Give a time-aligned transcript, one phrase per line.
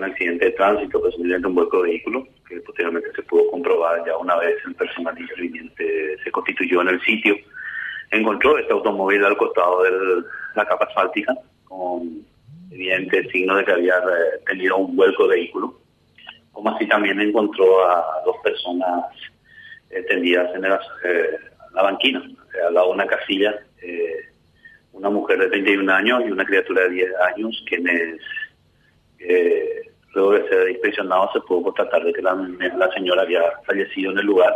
[0.00, 4.16] un accidente de tránsito, presumiblemente un vuelco de vehículo, que posteriormente se pudo comprobar ya
[4.16, 7.36] una vez el personal interviniente se constituyó en el sitio.
[8.10, 9.90] Encontró este automóvil al costado de
[10.54, 11.34] la capa asfáltica,
[11.64, 12.24] con
[12.70, 15.78] evidente signo de que había eh, tenido un vuelco de vehículo.
[16.52, 19.04] Como así también encontró a dos personas
[19.90, 20.70] eh, tendidas en eh,
[21.74, 22.22] la banquina,
[22.66, 23.54] al lado de una casilla,
[24.92, 28.20] una mujer de 31 años y una criatura de 10 años, quienes
[30.14, 34.26] luego de ser inspeccionado se pudo constatar de que la, señora había fallecido en el
[34.26, 34.54] lugar,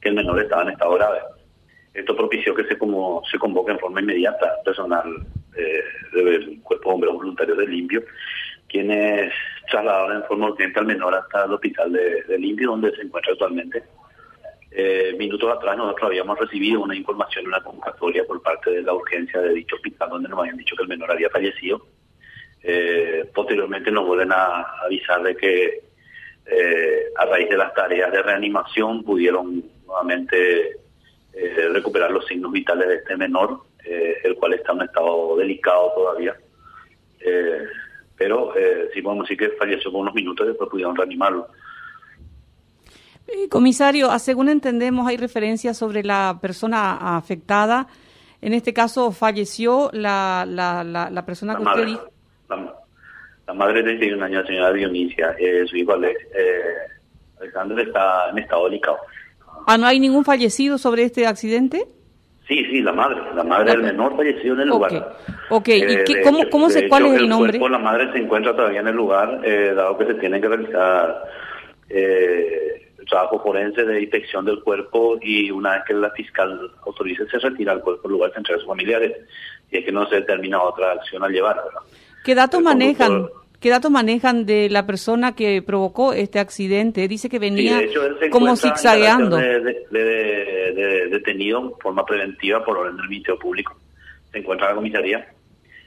[0.00, 1.18] que el menor estaba en estado grave.
[1.94, 5.04] Esto propició que se como se convoque en forma inmediata personal
[5.56, 5.82] eh,
[6.12, 8.04] del cuerpo de bomberos voluntarios de Limpio,
[8.68, 9.32] quienes
[9.68, 13.82] trasladaron en forma urgente al menor hasta el hospital de, Limpio, donde se encuentra actualmente.
[14.72, 19.40] Eh, minutos atrás nosotros habíamos recibido una información, una convocatoria por parte de la urgencia
[19.40, 21.84] de dicho hospital, donde nos habían dicho que el menor había fallecido
[22.62, 25.82] eh, posteriormente nos vuelven a avisar de que
[26.46, 30.76] eh, a raíz de las tareas de reanimación pudieron nuevamente
[31.32, 35.92] eh, recuperar los signos vitales de este menor, el cual está en un estado delicado
[35.94, 36.36] todavía.
[38.16, 38.52] pero
[38.92, 41.48] sí podemos decir que falleció por unos minutos y después pudieron reanimarlo.
[43.48, 47.86] Comisario, según entendemos, hay referencias sobre la persona afectada.
[48.42, 52.09] En este caso, falleció la, la, la, persona que usted dijo
[52.56, 56.14] la, madre de 31 años, la señora Dionisia, eh, su hijo eh,
[57.40, 58.98] Alexander está en estado delicado.
[59.66, 61.86] ¿Ah, no hay ningún fallecido sobre este accidente?
[62.50, 65.16] Sí, sí, la madre, la madre del menor falleció en el lugar.
[65.50, 67.60] Ok, ¿y eh, cómo, cómo se, cuál es el, nombre?
[67.60, 71.28] la madre se encuentra todavía en el lugar, eh, dado que se tiene que realizar
[71.88, 77.24] eh, el trabajo forense de inspección del cuerpo y una vez que la fiscal autorice
[77.28, 79.16] se retira el cuerpo del lugar, se entrega a sus familiares
[79.70, 81.62] y es que no se determina otra acción al llevar.
[82.24, 83.26] ¿Qué datos manejan?
[83.60, 87.06] ¿Qué datos manejan de la persona que provocó este accidente?
[87.08, 87.82] Dice que venía
[88.30, 89.36] como zigzagueando.
[89.36, 93.76] De, detenido en forma preventiva por orden del Ministerio Público.
[94.32, 95.28] Se encuentra en la comisaría.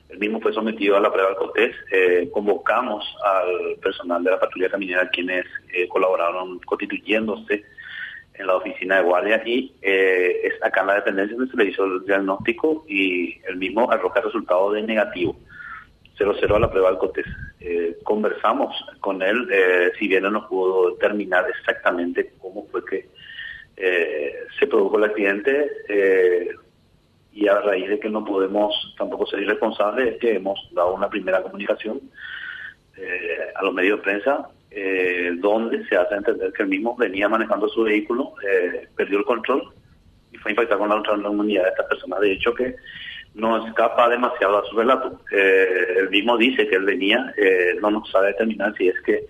[0.10, 1.76] El mismo fue sometido a la prueba del cortés.
[1.92, 7.64] Eh, convocamos al personal de la patrulla caminera quienes eh, colaboraron constituyéndose
[8.36, 11.66] en la oficina de guardia y eh, es acá en la dependencia donde se le
[11.66, 15.36] hizo el diagnóstico y el mismo arroja resultado de negativo.
[16.18, 17.26] 0-0 a la prueba del COTES.
[17.60, 23.10] Eh, conversamos con él, eh, si bien no nos pudo determinar exactamente cómo fue que
[23.78, 25.72] eh, se produjo el accidente
[27.32, 31.10] y a raíz de que no podemos tampoco ser irresponsables es que hemos dado una
[31.10, 32.00] primera comunicación
[33.56, 34.48] a los medios de prensa
[35.40, 38.36] donde se hace entender que el mismo venía manejando su vehículo,
[38.96, 39.64] perdió el control
[40.32, 42.20] y fue impactado con la otra unidad de esta persona.
[42.20, 42.76] De hecho que
[43.36, 45.20] no escapa demasiado a su relato.
[45.32, 49.26] Eh, él mismo dice que él venía, eh, no nos sabe determinar si es que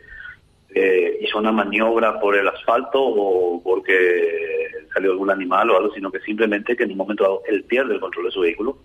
[0.76, 6.12] eh, hizo una maniobra por el asfalto o porque salió algún animal o algo, sino
[6.12, 8.78] que simplemente que en un momento dado él pierde el control de su vehículo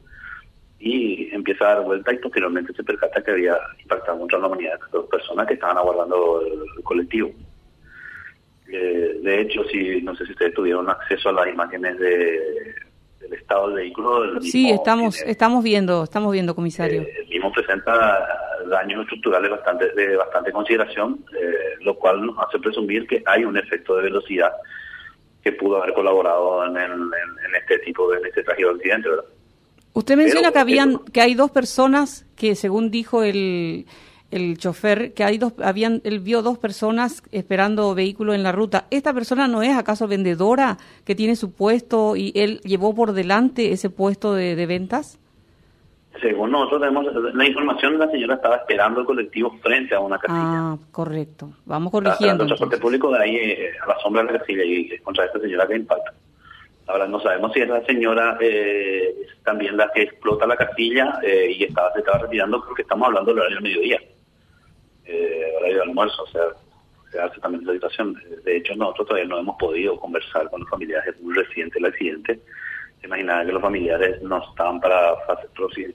[0.78, 4.78] y empieza a dar vuelta y posteriormente se percata que había impactado contra la humanidad
[4.78, 7.32] de dos personas que estaban aguardando el, colectivo.
[8.66, 12.74] de hecho, si no sé si ustedes tuvieron acceso a las imágenes de
[13.28, 14.40] el estado del vehículo.
[14.40, 17.02] sí, estamos estamos viendo, estamos viendo, comisario.
[17.02, 18.26] Eh, el mismo presenta
[18.68, 23.56] daños estructurales bastante de bastante consideración, eh, lo cual nos hace presumir que hay un
[23.56, 24.52] efecto de velocidad
[25.42, 26.76] que pudo haber colaborado en,
[27.60, 29.24] este tipo de en este trágico accidente, ¿verdad?
[29.92, 33.86] Usted menciona que habían que hay dos personas que según dijo el
[34.30, 38.86] el chofer que hay dos habían él vio dos personas esperando vehículo en la ruta.
[38.90, 43.72] ¿Esta persona no es acaso vendedora que tiene su puesto y él llevó por delante
[43.72, 45.18] ese puesto de, ventas?
[46.20, 50.40] Según nosotros tenemos la información, la señora estaba esperando el colectivo frente a una casilla.
[50.42, 51.50] Ah, correcto.
[51.64, 52.42] Vamos corrigiendo.
[52.42, 55.38] El transporte público de ahí eh, a la sombra de la casilla y contra esta
[55.38, 56.12] señora que impacta.
[56.88, 61.54] Ahora no sabemos si esa señora eh, es también la que explota la casilla eh,
[61.56, 64.07] y estaba, se estaba retirando porque estamos hablando del horario del mediodía eh,
[65.88, 66.43] almuerzo, o sea,
[67.11, 68.17] se hace también la situación.
[68.44, 71.87] De hecho, nosotros todavía no hemos podido conversar con los familiares, es muy reciente el
[71.87, 72.40] accidente.
[73.02, 75.14] Imaginaba que los familiares no estaban para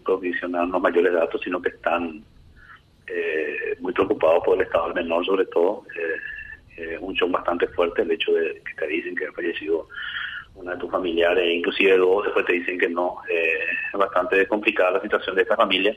[0.03, 2.23] provisionarnos mayores datos, sino que están
[3.07, 5.83] eh, muy preocupados por el estado del menor, sobre todo.
[5.95, 6.19] Eh,
[6.75, 9.87] eh, un shock bastante fuerte el hecho de que te dicen que ha fallecido
[10.55, 13.17] una de tus familiares, inclusive dos después te dicen que no.
[13.29, 13.59] Eh,
[13.93, 15.95] es bastante complicada la situación de esta familia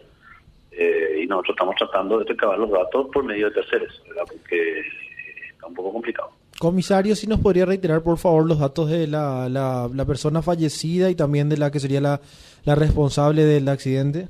[0.79, 4.25] eh, y nosotros estamos tratando de recabar los datos por medio de terceros, ¿verdad?
[4.31, 4.81] porque
[5.51, 6.31] está un poco complicado.
[6.59, 11.15] Comisario, si nos podría reiterar por favor los datos de la, la, persona fallecida y
[11.15, 12.21] también de la que sería la,
[12.65, 14.29] la responsable del accidente.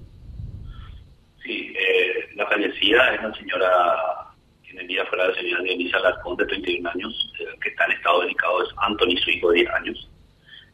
[1.44, 4.26] Sí, eh, la fallecida es la señora
[4.76, 7.32] fallecida fue la señora Dionisa Larcón, de 31 años.
[7.38, 10.10] El que está en estado delicado es Anthony, su hijo de 10 años.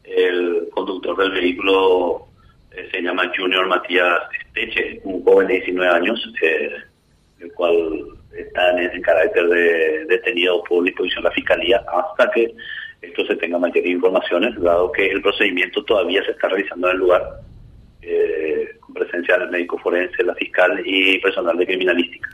[0.05, 2.27] El conductor del vehículo
[2.75, 6.71] eh, se llama Junior Matías Esteche, un joven de 19 años, eh,
[7.41, 8.05] el cual
[8.37, 12.55] está en, carácter de detenido por disposición de la Fiscalía hasta que
[13.03, 17.01] esto se tenga mayor informaciones, dado que el procedimiento todavía se está realizando en el
[17.01, 17.23] lugar,
[18.01, 22.31] eh, con presencia del médico forense, la fiscal y personal de criminalística.